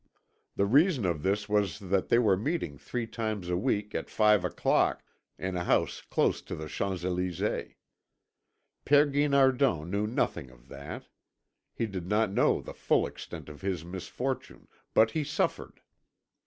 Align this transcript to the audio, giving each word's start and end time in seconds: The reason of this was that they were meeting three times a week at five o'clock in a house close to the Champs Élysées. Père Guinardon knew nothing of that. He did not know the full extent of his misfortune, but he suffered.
The 0.55 0.65
reason 0.65 1.05
of 1.05 1.21
this 1.21 1.47
was 1.47 1.77
that 1.77 2.09
they 2.09 2.17
were 2.17 2.35
meeting 2.35 2.75
three 2.75 3.05
times 3.05 3.49
a 3.51 3.55
week 3.55 3.93
at 3.93 4.09
five 4.09 4.43
o'clock 4.43 5.03
in 5.37 5.55
a 5.55 5.63
house 5.63 6.01
close 6.01 6.41
to 6.41 6.55
the 6.55 6.67
Champs 6.67 7.03
Élysées. 7.03 7.75
Père 8.83 9.13
Guinardon 9.13 9.91
knew 9.91 10.07
nothing 10.07 10.49
of 10.49 10.69
that. 10.69 11.05
He 11.75 11.85
did 11.85 12.07
not 12.07 12.31
know 12.31 12.61
the 12.63 12.73
full 12.73 13.05
extent 13.05 13.47
of 13.47 13.61
his 13.61 13.85
misfortune, 13.85 14.67
but 14.95 15.11
he 15.11 15.23
suffered. 15.23 15.81